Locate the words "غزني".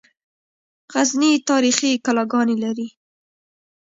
0.93-1.31